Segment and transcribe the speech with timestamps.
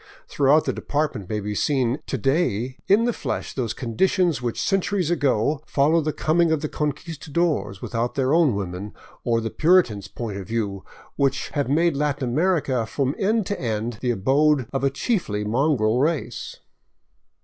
[0.27, 5.11] Throughout the department may be seen to day in the flesh those conditions which, centuries
[5.11, 9.89] ago, followed the coming of the Conquistadores without their own women or the Puri i54B
[9.89, 10.85] LIFE IN THE BOLIVIAN WILDERNESS tan's point of view,
[11.17, 15.99] which have made Latin America from end to end the abode of a chiefly mongrel
[15.99, 16.57] race.